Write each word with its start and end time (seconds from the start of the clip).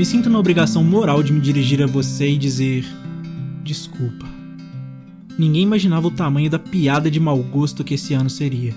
Me 0.00 0.06
sinto 0.06 0.30
na 0.30 0.38
obrigação 0.38 0.82
moral 0.82 1.22
de 1.22 1.30
me 1.30 1.40
dirigir 1.40 1.82
a 1.82 1.86
você 1.86 2.30
e 2.30 2.38
dizer: 2.38 2.86
desculpa. 3.62 4.26
Ninguém 5.38 5.62
imaginava 5.62 6.06
o 6.06 6.10
tamanho 6.10 6.48
da 6.48 6.58
piada 6.58 7.10
de 7.10 7.20
mau 7.20 7.36
gosto 7.42 7.84
que 7.84 7.92
esse 7.92 8.14
ano 8.14 8.30
seria. 8.30 8.74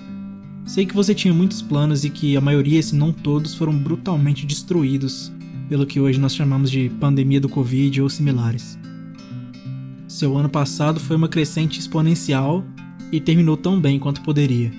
Sei 0.66 0.84
que 0.84 0.94
você 0.94 1.14
tinha 1.14 1.32
muitos 1.32 1.62
planos 1.62 2.04
e 2.04 2.10
que 2.10 2.36
a 2.36 2.42
maioria, 2.42 2.82
se 2.82 2.94
não 2.94 3.10
todos, 3.10 3.54
foram 3.54 3.74
brutalmente 3.74 4.44
destruídos 4.44 5.32
pelo 5.66 5.86
que 5.86 5.98
hoje 5.98 6.20
nós 6.20 6.34
chamamos 6.34 6.70
de 6.70 6.90
pandemia 7.00 7.40
do 7.40 7.48
Covid 7.48 8.02
ou 8.02 8.10
similares. 8.10 8.78
Seu 10.06 10.36
ano 10.36 10.50
passado 10.50 11.00
foi 11.00 11.16
uma 11.16 11.26
crescente 11.26 11.80
exponencial 11.80 12.62
e 13.10 13.18
terminou 13.18 13.56
tão 13.56 13.80
bem 13.80 13.98
quanto 13.98 14.20
poderia. 14.20 14.70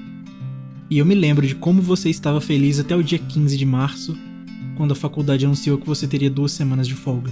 E 0.92 1.00
eu 1.00 1.08
me 1.08 1.16
lembro 1.16 1.48
de 1.48 1.56
como 1.56 1.82
você 1.82 2.12
estava 2.12 2.40
feliz 2.40 2.80
até 2.80 2.96
o 2.96 3.04
dia 3.04 3.18
15 3.18 3.58
de 3.58 3.66
março, 3.66 4.16
quando 4.76 4.92
a 4.92 4.96
faculdade 4.96 5.46
anunciou 5.46 5.78
que 5.78 5.88
você 5.88 6.08
teria 6.08 6.30
duas 6.30 6.52
semanas 6.52 6.88
de 6.88 6.96
folga. 6.96 7.32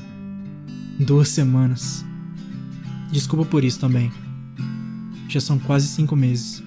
Duas 1.00 1.30
semanas. 1.30 2.06
Desculpa 3.12 3.46
por 3.46 3.64
isso 3.64 3.80
também. 3.80 4.12
Já 5.28 5.40
são 5.40 5.60
quase 5.60 5.88
cinco 5.88 6.16
meses. 6.16 6.64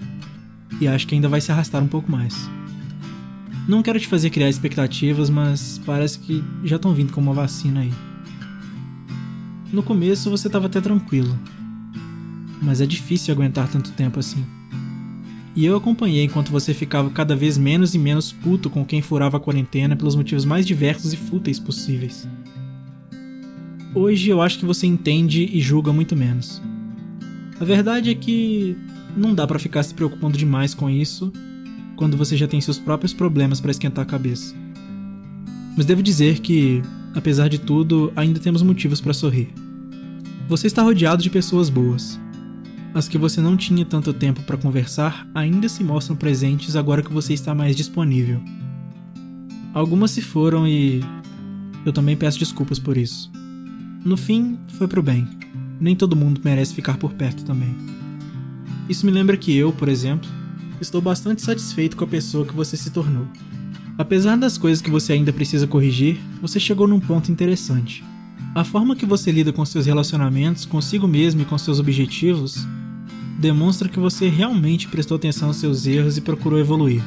E 0.80 0.86
acho 0.86 1.06
que 1.06 1.14
ainda 1.14 1.28
vai 1.28 1.40
se 1.40 1.50
arrastar 1.50 1.82
um 1.82 1.88
pouco 1.88 2.10
mais. 2.10 2.34
Não 3.68 3.82
quero 3.82 3.98
te 3.98 4.06
fazer 4.06 4.30
criar 4.30 4.48
expectativas, 4.48 5.28
mas 5.28 5.80
parece 5.84 6.18
que 6.20 6.44
já 6.62 6.76
estão 6.76 6.94
vindo 6.94 7.12
com 7.12 7.20
uma 7.20 7.32
vacina 7.32 7.80
aí. 7.80 7.92
No 9.72 9.82
começo 9.82 10.30
você 10.30 10.46
estava 10.46 10.66
até 10.66 10.80
tranquilo, 10.80 11.36
mas 12.62 12.80
é 12.80 12.86
difícil 12.86 13.34
aguentar 13.34 13.68
tanto 13.68 13.90
tempo 13.92 14.20
assim. 14.20 14.44
E 15.56 15.64
eu 15.64 15.74
acompanhei 15.74 16.22
enquanto 16.22 16.52
você 16.52 16.74
ficava 16.74 17.08
cada 17.08 17.34
vez 17.34 17.56
menos 17.56 17.94
e 17.94 17.98
menos 17.98 18.30
puto 18.30 18.68
com 18.68 18.84
quem 18.84 19.00
furava 19.00 19.38
a 19.38 19.40
quarentena 19.40 19.96
pelos 19.96 20.14
motivos 20.14 20.44
mais 20.44 20.66
diversos 20.66 21.14
e 21.14 21.16
fúteis 21.16 21.58
possíveis. 21.58 22.28
Hoje 23.94 24.28
eu 24.28 24.42
acho 24.42 24.58
que 24.58 24.66
você 24.66 24.86
entende 24.86 25.48
e 25.50 25.58
julga 25.58 25.94
muito 25.94 26.14
menos. 26.14 26.60
A 27.58 27.64
verdade 27.64 28.10
é 28.10 28.14
que 28.14 28.76
não 29.16 29.34
dá 29.34 29.46
para 29.46 29.58
ficar 29.58 29.82
se 29.82 29.94
preocupando 29.94 30.36
demais 30.36 30.74
com 30.74 30.90
isso 30.90 31.32
quando 31.96 32.18
você 32.18 32.36
já 32.36 32.46
tem 32.46 32.60
seus 32.60 32.78
próprios 32.78 33.14
problemas 33.14 33.58
para 33.58 33.70
esquentar 33.70 34.02
a 34.02 34.06
cabeça. 34.06 34.54
Mas 35.74 35.86
devo 35.86 36.02
dizer 36.02 36.40
que, 36.40 36.82
apesar 37.14 37.48
de 37.48 37.58
tudo, 37.58 38.12
ainda 38.14 38.38
temos 38.38 38.60
motivos 38.60 39.00
para 39.00 39.14
sorrir. 39.14 39.48
Você 40.48 40.66
está 40.66 40.82
rodeado 40.82 41.22
de 41.22 41.30
pessoas 41.30 41.70
boas, 41.70 42.20
as 42.96 43.06
que 43.06 43.18
você 43.18 43.42
não 43.42 43.58
tinha 43.58 43.84
tanto 43.84 44.10
tempo 44.14 44.42
para 44.44 44.56
conversar 44.56 45.28
ainda 45.34 45.68
se 45.68 45.84
mostram 45.84 46.16
presentes 46.16 46.76
agora 46.76 47.02
que 47.02 47.12
você 47.12 47.34
está 47.34 47.54
mais 47.54 47.76
disponível. 47.76 48.40
Algumas 49.74 50.12
se 50.12 50.22
foram 50.22 50.66
e 50.66 51.04
eu 51.84 51.92
também 51.92 52.16
peço 52.16 52.38
desculpas 52.38 52.78
por 52.78 52.96
isso. 52.96 53.30
No 54.02 54.16
fim, 54.16 54.58
foi 54.78 54.88
pro 54.88 55.02
bem. 55.02 55.28
Nem 55.78 55.94
todo 55.94 56.16
mundo 56.16 56.40
merece 56.42 56.72
ficar 56.72 56.96
por 56.96 57.12
perto 57.12 57.44
também. 57.44 57.76
Isso 58.88 59.04
me 59.04 59.12
lembra 59.12 59.36
que 59.36 59.54
eu, 59.54 59.74
por 59.74 59.90
exemplo, 59.90 60.30
estou 60.80 61.02
bastante 61.02 61.42
satisfeito 61.42 61.98
com 61.98 62.04
a 62.04 62.08
pessoa 62.08 62.46
que 62.46 62.54
você 62.54 62.78
se 62.78 62.88
tornou. 62.88 63.26
Apesar 63.98 64.36
das 64.36 64.56
coisas 64.56 64.80
que 64.80 64.90
você 64.90 65.12
ainda 65.12 65.34
precisa 65.34 65.66
corrigir, 65.66 66.18
você 66.40 66.58
chegou 66.58 66.88
num 66.88 67.00
ponto 67.00 67.30
interessante. 67.30 68.02
A 68.54 68.64
forma 68.64 68.96
que 68.96 69.04
você 69.04 69.30
lida 69.30 69.52
com 69.52 69.66
seus 69.66 69.84
relacionamentos, 69.84 70.64
consigo 70.64 71.06
mesmo 71.06 71.42
e 71.42 71.44
com 71.44 71.58
seus 71.58 71.78
objetivos 71.78 72.66
demonstra 73.38 73.88
que 73.88 73.98
você 73.98 74.28
realmente 74.28 74.88
prestou 74.88 75.16
atenção 75.16 75.48
aos 75.48 75.56
seus 75.56 75.86
erros 75.86 76.16
e 76.16 76.20
procurou 76.20 76.58
evoluir. 76.58 77.02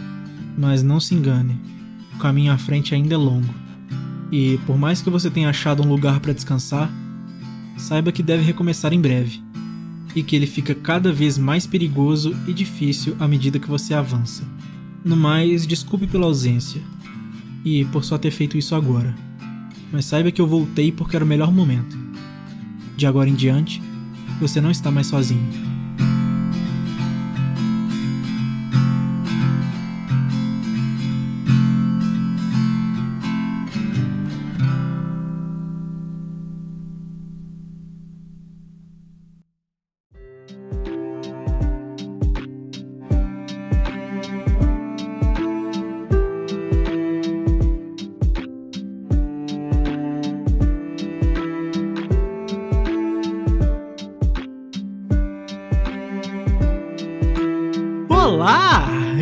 Mas 0.57 0.83
não 0.83 0.99
se 0.99 1.15
engane, 1.15 1.59
o 2.15 2.17
caminho 2.19 2.51
à 2.51 2.57
frente 2.57 2.93
ainda 2.93 3.15
é 3.15 3.17
longo. 3.17 3.53
E 4.31 4.59
por 4.65 4.77
mais 4.77 5.01
que 5.01 5.09
você 5.09 5.29
tenha 5.29 5.49
achado 5.49 5.81
um 5.81 5.89
lugar 5.89 6.19
para 6.19 6.33
descansar, 6.33 6.91
saiba 7.77 8.11
que 8.11 8.21
deve 8.21 8.43
recomeçar 8.43 8.93
em 8.93 9.01
breve 9.01 9.41
e 10.15 10.21
que 10.21 10.35
ele 10.35 10.47
fica 10.47 10.75
cada 10.75 11.11
vez 11.11 11.37
mais 11.37 11.65
perigoso 11.65 12.35
e 12.47 12.53
difícil 12.53 13.15
à 13.19 13.27
medida 13.27 13.59
que 13.59 13.69
você 13.69 13.93
avança. 13.93 14.43
No 15.03 15.15
mais, 15.15 15.65
desculpe 15.65 16.07
pela 16.07 16.25
ausência 16.25 16.81
e 17.63 17.85
por 17.85 18.03
só 18.03 18.17
ter 18.17 18.31
feito 18.31 18.57
isso 18.57 18.75
agora. 18.75 19.15
Mas 19.91 20.05
saiba 20.05 20.31
que 20.31 20.41
eu 20.41 20.47
voltei 20.47 20.91
porque 20.91 21.15
era 21.15 21.25
o 21.25 21.27
melhor 21.27 21.51
momento. 21.51 21.97
De 22.95 23.07
agora 23.07 23.29
em 23.29 23.35
diante, 23.35 23.81
você 24.39 24.59
não 24.59 24.69
está 24.69 24.91
mais 24.91 25.07
sozinho. 25.07 25.78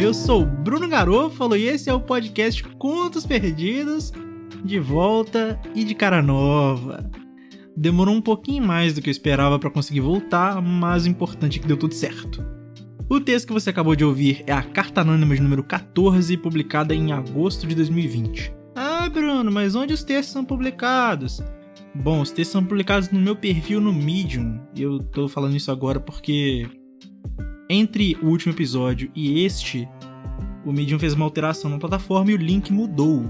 Eu 0.08 0.14
sou 0.14 0.46
Bruno 0.46 0.88
Garofalo 0.88 1.58
e 1.58 1.68
esse 1.68 1.90
é 1.90 1.94
o 1.94 2.00
podcast 2.00 2.64
Contos 2.64 3.26
Perdidos, 3.26 4.14
de 4.64 4.80
volta 4.80 5.60
e 5.76 5.84
de 5.84 5.94
cara 5.94 6.22
nova. 6.22 7.12
Demorou 7.76 8.16
um 8.16 8.22
pouquinho 8.22 8.66
mais 8.66 8.94
do 8.94 9.02
que 9.02 9.10
eu 9.10 9.12
esperava 9.12 9.60
para 9.60 9.70
conseguir 9.70 10.00
voltar, 10.00 10.62
mas 10.62 11.04
o 11.04 11.10
importante 11.10 11.60
é 11.60 11.62
que 11.62 11.68
deu 11.68 11.76
tudo 11.76 11.94
certo. 11.94 12.42
O 13.10 13.20
texto 13.20 13.48
que 13.48 13.54
você 13.54 13.70
acabou 13.70 13.98
de 13.98 14.06
ouvir 14.06 14.46
é 14.48 14.54
a 14.54 14.64
Carta 14.64 15.02
Anônima 15.02 15.36
de 15.36 15.42
número 15.42 15.62
14, 15.62 16.38
publicada 16.38 16.96
em 16.96 17.12
agosto 17.12 17.68
de 17.68 17.76
2020. 17.76 18.54
Ah, 18.78 19.10
Bruno, 19.10 19.52
mas 19.52 19.76
onde 19.76 19.94
os 19.94 20.06
textos 20.06 20.32
são 20.32 20.46
publicados? 20.46 21.44
Bom, 21.94 22.22
os 22.22 22.32
textos 22.32 22.54
são 22.54 22.64
publicados 22.64 23.12
no 23.12 23.20
meu 23.20 23.36
perfil 23.36 23.82
no 23.82 23.92
Medium. 23.92 24.58
Eu 24.74 25.00
tô 25.00 25.28
falando 25.28 25.58
isso 25.58 25.70
agora 25.70 26.00
porque 26.00 26.66
entre 27.70 28.18
o 28.22 28.28
último 28.28 28.54
episódio 28.54 29.12
e 29.16 29.44
este, 29.44 29.88
o 30.66 30.72
Medium 30.72 31.00
fez 31.00 31.14
uma 31.14 31.26
alteração 31.26 31.70
na 31.70 31.78
plataforma 31.78 32.32
e 32.32 32.34
o 32.34 32.38
link 32.38 32.72
mudou. 32.72 33.26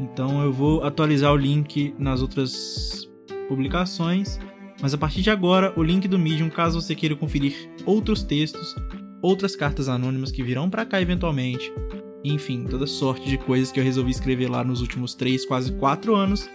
Então 0.00 0.42
eu 0.42 0.52
vou 0.52 0.82
atualizar 0.82 1.32
o 1.32 1.36
link 1.36 1.94
nas 1.98 2.20
outras 2.20 3.08
publicações. 3.48 4.38
Mas 4.82 4.92
a 4.92 4.98
partir 4.98 5.22
de 5.22 5.30
agora, 5.30 5.72
o 5.76 5.82
link 5.82 6.08
do 6.08 6.18
Medium, 6.18 6.50
caso 6.50 6.80
você 6.80 6.94
queira 6.94 7.14
conferir 7.14 7.70
outros 7.86 8.22
textos, 8.22 8.74
outras 9.22 9.56
cartas 9.56 9.88
anônimas 9.88 10.30
que 10.30 10.42
virão 10.42 10.68
para 10.68 10.84
cá 10.84 11.00
eventualmente, 11.00 11.72
enfim, 12.24 12.64
toda 12.64 12.86
sorte 12.86 13.28
de 13.28 13.38
coisas 13.38 13.70
que 13.70 13.78
eu 13.78 13.84
resolvi 13.84 14.10
escrever 14.10 14.50
lá 14.50 14.64
nos 14.64 14.80
últimos 14.80 15.14
3, 15.14 15.46
quase 15.46 15.72
4 15.72 16.14
anos, 16.14 16.48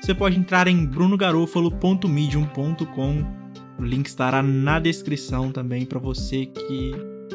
você 0.00 0.14
pode 0.14 0.38
entrar 0.38 0.68
em 0.68 0.86
brunogarofalo.medium.com 0.86 3.45
o 3.78 3.84
link 3.84 4.06
estará 4.06 4.42
na 4.42 4.78
descrição 4.78 5.50
também 5.52 5.84
para 5.84 5.98
você 5.98 6.46
que 6.46 6.92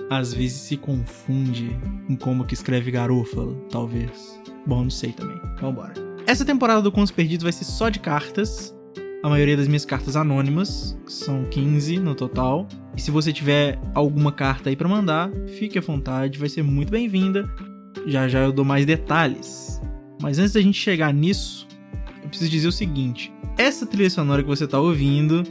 às 0.09 0.33
vezes 0.33 0.57
se 0.57 0.77
confunde 0.77 1.77
em 2.09 2.15
como 2.15 2.45
que 2.45 2.53
escreve 2.53 2.91
Garofalo, 2.91 3.55
talvez. 3.69 4.39
Bom, 4.65 4.83
não 4.83 4.89
sei 4.89 5.11
também. 5.11 5.39
Vambora. 5.59 5.93
Essa 6.27 6.45
temporada 6.45 6.81
do 6.81 6.91
Contos 6.91 7.11
Perdidos 7.11 7.43
vai 7.43 7.51
ser 7.51 7.65
só 7.65 7.89
de 7.89 7.99
cartas. 7.99 8.75
A 9.23 9.29
maioria 9.29 9.55
das 9.55 9.67
minhas 9.67 9.85
cartas 9.85 10.15
anônimas, 10.15 10.97
são 11.07 11.45
15 11.45 11.99
no 11.99 12.15
total. 12.15 12.67
E 12.97 13.01
se 13.01 13.11
você 13.11 13.31
tiver 13.31 13.79
alguma 13.93 14.31
carta 14.31 14.69
aí 14.69 14.75
para 14.75 14.87
mandar, 14.87 15.31
fique 15.59 15.77
à 15.77 15.81
vontade, 15.81 16.39
vai 16.39 16.49
ser 16.49 16.63
muito 16.63 16.91
bem-vinda. 16.91 17.49
Já 18.07 18.27
já 18.27 18.39
eu 18.39 18.51
dou 18.51 18.65
mais 18.65 18.85
detalhes. 18.85 19.79
Mas 20.21 20.39
antes 20.39 20.53
da 20.53 20.61
gente 20.61 20.79
chegar 20.79 21.13
nisso, 21.13 21.67
eu 22.23 22.29
preciso 22.29 22.49
dizer 22.49 22.67
o 22.67 22.71
seguinte: 22.71 23.31
essa 23.57 23.85
trilha 23.85 24.09
sonora 24.09 24.41
que 24.41 24.49
você 24.49 24.67
tá 24.67 24.79
ouvindo 24.79 25.43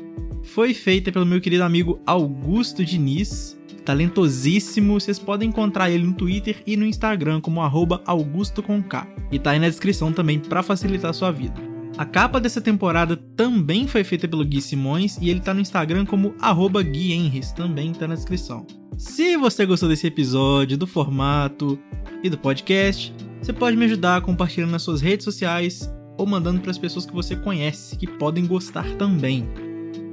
foi 0.42 0.74
feita 0.74 1.12
pelo 1.12 1.26
meu 1.26 1.40
querido 1.40 1.64
amigo 1.64 2.00
Augusto 2.06 2.84
Diniz, 2.84 3.58
talentosíssimo. 3.84 4.98
Vocês 4.98 5.18
podem 5.18 5.48
encontrar 5.48 5.90
ele 5.90 6.04
no 6.04 6.14
Twitter 6.14 6.62
e 6.66 6.76
no 6.76 6.86
Instagram 6.86 7.40
como 7.40 7.60
@augusto_com_k. 7.60 9.06
E 9.30 9.38
tá 9.38 9.52
aí 9.52 9.58
na 9.58 9.68
descrição 9.68 10.12
também 10.12 10.38
para 10.38 10.62
facilitar 10.62 11.10
a 11.10 11.14
sua 11.14 11.30
vida. 11.30 11.70
A 11.98 12.04
capa 12.04 12.40
dessa 12.40 12.60
temporada 12.60 13.16
também 13.36 13.86
foi 13.86 14.02
feita 14.04 14.26
pelo 14.26 14.44
Gui 14.44 14.62
Simões 14.62 15.18
e 15.20 15.28
ele 15.28 15.40
tá 15.40 15.52
no 15.52 15.60
Instagram 15.60 16.06
como 16.06 16.34
arroba 16.40 16.82
Gui 16.82 17.12
Henris, 17.12 17.52
também 17.52 17.92
tá 17.92 18.08
na 18.08 18.14
descrição. 18.14 18.66
Se 18.96 19.36
você 19.36 19.66
gostou 19.66 19.88
desse 19.88 20.06
episódio, 20.06 20.78
do 20.78 20.86
formato 20.86 21.78
e 22.22 22.30
do 22.30 22.38
podcast, 22.38 23.14
você 23.40 23.52
pode 23.52 23.76
me 23.76 23.84
ajudar 23.86 24.22
compartilhando 24.22 24.70
nas 24.70 24.82
suas 24.82 25.00
redes 25.00 25.24
sociais 25.24 25.92
ou 26.16 26.26
mandando 26.26 26.60
para 26.60 26.70
as 26.70 26.78
pessoas 26.78 27.06
que 27.06 27.12
você 27.12 27.34
conhece 27.34 27.96
que 27.96 28.06
podem 28.06 28.46
gostar 28.46 28.84
também. 28.96 29.48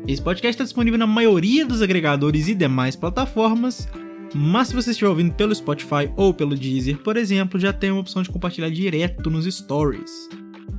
Esse 0.05 0.21
podcast 0.21 0.49
está 0.49 0.63
disponível 0.63 0.99
na 0.99 1.07
maioria 1.07 1.65
dos 1.65 1.81
agregadores 1.81 2.47
e 2.47 2.55
demais 2.55 2.95
plataformas, 2.95 3.87
mas 4.33 4.69
se 4.69 4.75
você 4.75 4.91
estiver 4.91 5.09
ouvindo 5.09 5.33
pelo 5.33 5.55
Spotify 5.55 6.11
ou 6.15 6.33
pelo 6.33 6.55
Deezer, 6.55 6.97
por 6.97 7.17
exemplo, 7.17 7.59
já 7.59 7.71
tem 7.71 7.91
uma 7.91 8.01
opção 8.01 8.21
de 8.21 8.29
compartilhar 8.29 8.69
direto 8.69 9.29
nos 9.29 9.45
stories. 9.45 10.29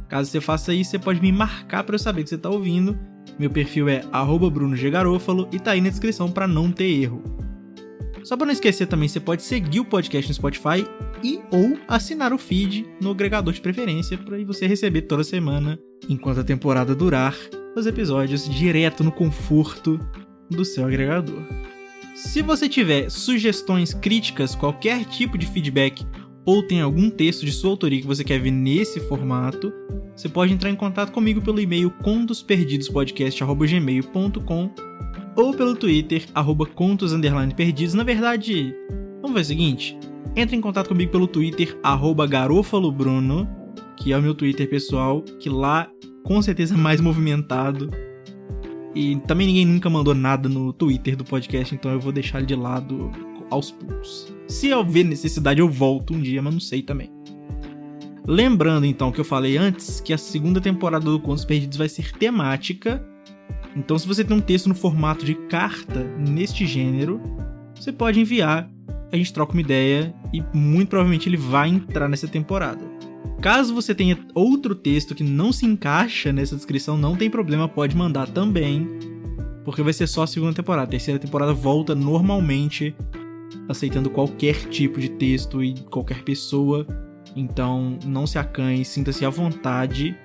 Caso 0.08 0.30
você 0.30 0.40
faça 0.40 0.72
isso, 0.72 0.90
você 0.90 0.98
pode 0.98 1.20
me 1.20 1.32
marcar 1.32 1.84
para 1.84 1.94
eu 1.94 1.98
saber 1.98 2.22
que 2.22 2.28
você 2.28 2.36
está 2.36 2.48
ouvindo. 2.48 2.98
Meu 3.38 3.50
perfil 3.50 3.88
é 3.88 4.02
@brunoggarofalo 4.50 5.48
e 5.52 5.58
tá 5.58 5.72
aí 5.72 5.80
na 5.80 5.90
descrição 5.90 6.30
para 6.30 6.48
não 6.48 6.72
ter 6.72 6.86
erro. 6.86 7.22
Só 8.24 8.36
para 8.36 8.46
não 8.46 8.52
esquecer 8.52 8.86
também, 8.86 9.08
você 9.08 9.20
pode 9.20 9.42
seguir 9.42 9.80
o 9.80 9.84
podcast 9.84 10.28
no 10.28 10.34
Spotify 10.34 10.86
e 11.22 11.40
ou 11.50 11.78
assinar 11.86 12.32
o 12.32 12.38
feed 12.38 12.86
no 13.00 13.10
agregador 13.10 13.52
de 13.52 13.60
preferência 13.60 14.18
para 14.18 14.42
você 14.44 14.66
receber 14.66 15.02
toda 15.02 15.24
semana, 15.24 15.78
enquanto 16.08 16.40
a 16.40 16.44
temporada 16.44 16.94
durar, 16.94 17.34
os 17.78 17.86
episódios 17.86 18.48
direto 18.48 19.04
no 19.04 19.12
conforto 19.12 20.00
do 20.50 20.64
seu 20.64 20.86
agregador. 20.86 21.42
Se 22.14 22.40
você 22.42 22.68
tiver 22.68 23.10
sugestões, 23.10 23.94
críticas, 23.94 24.54
qualquer 24.54 25.04
tipo 25.04 25.36
de 25.38 25.46
feedback 25.46 26.06
ou 26.44 26.62
tem 26.62 26.80
algum 26.80 27.10
texto 27.10 27.46
de 27.46 27.52
sua 27.52 27.70
autoria 27.70 28.00
que 28.00 28.06
você 28.06 28.24
quer 28.24 28.40
ver 28.40 28.50
nesse 28.50 28.98
formato, 29.00 29.72
você 30.16 30.28
pode 30.28 30.52
entrar 30.52 30.70
em 30.70 30.74
contato 30.74 31.12
comigo 31.12 31.40
pelo 31.40 31.60
e-mail 31.60 31.92
contosperdidospodcast.gmail.com 32.02 34.70
ou 35.36 35.54
pelo 35.54 35.76
Twitter, 35.76 36.26
arroba 36.34 36.66
contos 36.66 37.12
perdidos. 37.54 37.94
Na 37.94 38.02
verdade, 38.02 38.74
vamos 39.22 39.34
ver 39.34 39.42
o 39.42 39.44
seguinte: 39.44 39.96
entre 40.34 40.56
em 40.56 40.60
contato 40.60 40.88
comigo 40.88 41.12
pelo 41.12 41.28
Twitter, 41.28 41.78
arroba 41.82 42.26
garofalobruno, 42.26 43.48
que 43.96 44.12
é 44.12 44.18
o 44.18 44.22
meu 44.22 44.34
Twitter 44.34 44.68
pessoal, 44.68 45.22
que 45.38 45.48
lá 45.48 45.88
com 46.28 46.42
certeza 46.42 46.76
mais 46.76 47.00
movimentado. 47.00 47.90
E 48.94 49.16
também 49.26 49.46
ninguém 49.46 49.64
nunca 49.64 49.88
mandou 49.88 50.14
nada 50.14 50.46
no 50.46 50.74
Twitter 50.74 51.16
do 51.16 51.24
podcast, 51.24 51.74
então 51.74 51.90
eu 51.90 51.98
vou 51.98 52.12
deixar 52.12 52.42
de 52.42 52.54
lado 52.54 53.10
aos 53.50 53.70
poucos. 53.70 54.30
Se 54.46 54.68
eu 54.68 54.84
ver 54.84 55.04
necessidade, 55.04 55.60
eu 55.60 55.70
volto 55.70 56.12
um 56.12 56.20
dia, 56.20 56.42
mas 56.42 56.52
não 56.52 56.60
sei 56.60 56.82
também. 56.82 57.10
Lembrando 58.26 58.84
então 58.84 59.10
que 59.10 59.18
eu 59.18 59.24
falei 59.24 59.56
antes 59.56 60.02
que 60.02 60.12
a 60.12 60.18
segunda 60.18 60.60
temporada 60.60 61.06
do 61.06 61.18
Contos 61.18 61.46
Perdidos 61.46 61.78
vai 61.78 61.88
ser 61.88 62.12
temática. 62.12 63.02
Então, 63.74 63.98
se 63.98 64.06
você 64.06 64.22
tem 64.22 64.36
um 64.36 64.40
texto 64.40 64.68
no 64.68 64.74
formato 64.74 65.24
de 65.24 65.34
carta 65.34 66.04
neste 66.18 66.66
gênero, 66.66 67.22
você 67.74 67.90
pode 67.90 68.20
enviar, 68.20 68.68
a 69.10 69.16
gente 69.16 69.32
troca 69.32 69.54
uma 69.54 69.62
ideia 69.62 70.14
e 70.30 70.42
muito 70.52 70.90
provavelmente 70.90 71.26
ele 71.26 71.38
vai 71.38 71.70
entrar 71.70 72.06
nessa 72.06 72.28
temporada. 72.28 72.97
Caso 73.40 73.74
você 73.74 73.94
tenha 73.94 74.18
outro 74.34 74.74
texto 74.74 75.14
que 75.14 75.22
não 75.22 75.52
se 75.52 75.64
encaixa 75.64 76.32
nessa 76.32 76.56
descrição, 76.56 76.96
não 76.96 77.16
tem 77.16 77.30
problema, 77.30 77.68
pode 77.68 77.96
mandar 77.96 78.28
também, 78.28 78.88
porque 79.64 79.82
vai 79.82 79.92
ser 79.92 80.08
só 80.08 80.24
a 80.24 80.26
segunda 80.26 80.54
temporada. 80.54 80.88
A 80.88 80.90
terceira 80.90 81.20
temporada 81.20 81.52
volta 81.52 81.94
normalmente 81.94 82.94
aceitando 83.68 84.10
qualquer 84.10 84.56
tipo 84.68 84.98
de 84.98 85.10
texto 85.10 85.62
e 85.62 85.74
qualquer 85.90 86.24
pessoa. 86.24 86.86
Então, 87.36 87.98
não 88.04 88.26
se 88.26 88.38
acanhe, 88.38 88.84
sinta-se 88.84 89.24
à 89.24 89.30
vontade 89.30 90.16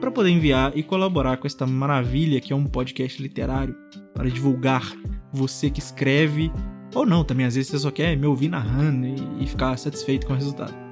para 0.00 0.10
poder 0.10 0.30
enviar 0.30 0.76
e 0.76 0.82
colaborar 0.82 1.38
com 1.38 1.46
esta 1.46 1.66
maravilha 1.66 2.40
que 2.40 2.52
é 2.52 2.56
um 2.56 2.66
podcast 2.66 3.20
literário 3.20 3.74
para 4.12 4.28
divulgar 4.28 4.92
você 5.32 5.70
que 5.70 5.80
escreve 5.80 6.52
ou 6.94 7.04
não, 7.04 7.24
também 7.24 7.46
às 7.46 7.56
vezes 7.56 7.70
você 7.70 7.78
só 7.78 7.90
quer 7.90 8.16
me 8.16 8.26
ouvir 8.26 8.48
narrando 8.48 9.06
e, 9.06 9.16
e 9.40 9.46
ficar 9.46 9.76
satisfeito 9.76 10.26
com 10.26 10.32
o 10.32 10.36
resultado. 10.36 10.83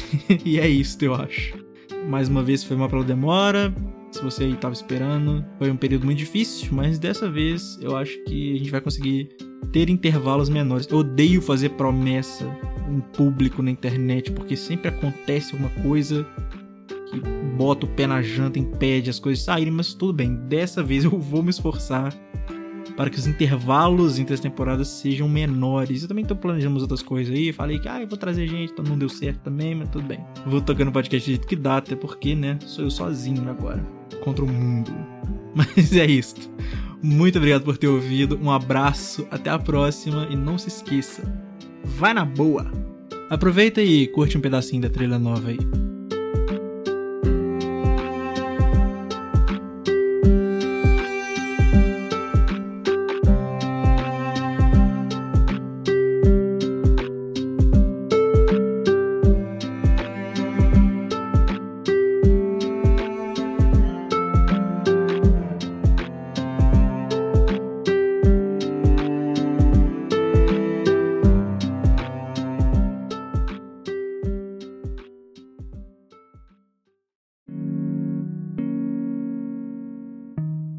e 0.44 0.58
é 0.58 0.68
isso, 0.68 0.98
eu 1.04 1.14
acho. 1.14 1.54
Mais 2.08 2.28
uma 2.28 2.42
vez 2.42 2.62
foi 2.62 2.76
mal 2.76 2.88
pela 2.88 3.04
demora, 3.04 3.74
se 4.10 4.22
você 4.22 4.44
estava 4.46 4.72
esperando. 4.72 5.44
Foi 5.58 5.70
um 5.70 5.76
período 5.76 6.04
muito 6.04 6.18
difícil, 6.18 6.68
mas 6.72 6.98
dessa 6.98 7.30
vez 7.30 7.78
eu 7.80 7.96
acho 7.96 8.16
que 8.24 8.54
a 8.54 8.58
gente 8.58 8.70
vai 8.70 8.80
conseguir 8.80 9.28
ter 9.72 9.90
intervalos 9.90 10.48
menores. 10.48 10.86
Eu 10.90 10.98
odeio 10.98 11.42
fazer 11.42 11.70
promessa 11.70 12.44
em 12.88 13.00
público 13.16 13.62
na 13.62 13.70
internet, 13.70 14.30
porque 14.32 14.56
sempre 14.56 14.88
acontece 14.88 15.52
alguma 15.52 15.70
coisa 15.82 16.26
que 17.10 17.20
bota 17.56 17.86
o 17.86 17.88
pé 17.88 18.06
na 18.06 18.22
janta, 18.22 18.58
impede 18.58 19.10
as 19.10 19.18
coisas 19.18 19.44
saírem, 19.44 19.72
mas 19.72 19.94
tudo 19.94 20.12
bem. 20.12 20.34
Dessa 20.48 20.82
vez 20.82 21.04
eu 21.04 21.18
vou 21.18 21.42
me 21.42 21.50
esforçar 21.50 22.14
para 22.96 23.10
que 23.10 23.18
os 23.18 23.26
intervalos 23.26 24.18
entre 24.18 24.34
as 24.34 24.40
temporadas 24.40 24.88
sejam 24.88 25.28
menores. 25.28 26.02
Eu 26.02 26.08
também 26.08 26.24
tô 26.24 26.34
planejando 26.34 26.80
outras 26.80 27.02
coisas 27.02 27.34
aí. 27.34 27.52
Falei 27.52 27.78
que 27.78 27.88
ah, 27.88 28.00
eu 28.00 28.08
vou 28.08 28.16
trazer 28.16 28.48
gente, 28.48 28.72
então 28.72 28.84
não 28.84 28.96
deu 28.96 29.08
certo 29.08 29.40
também, 29.40 29.74
mas 29.74 29.88
tudo 29.90 30.06
bem. 30.06 30.20
Vou 30.46 30.60
tocando 30.60 30.90
podcast 30.90 31.28
do 31.28 31.32
jeito 31.32 31.46
que 31.46 31.56
dá, 31.56 31.76
até 31.76 31.94
porque, 31.94 32.34
né, 32.34 32.58
sou 32.62 32.84
eu 32.84 32.90
sozinho 32.90 33.48
agora 33.48 33.84
contra 34.22 34.44
o 34.44 34.48
mundo. 34.48 34.92
Mas 35.54 35.92
é 35.94 36.04
isso. 36.04 36.34
Muito 37.02 37.38
obrigado 37.38 37.62
por 37.62 37.78
ter 37.78 37.86
ouvido. 37.86 38.38
Um 38.42 38.50
abraço, 38.50 39.26
até 39.30 39.48
a 39.48 39.58
próxima 39.58 40.26
e 40.30 40.36
não 40.36 40.58
se 40.58 40.68
esqueça, 40.68 41.22
vai 41.82 42.12
na 42.12 42.24
boa. 42.24 42.70
Aproveita 43.30 43.80
e 43.80 44.06
curte 44.08 44.36
um 44.36 44.40
pedacinho 44.40 44.82
da 44.82 44.90
trilha 44.90 45.18
nova 45.18 45.48
aí. 45.48 45.58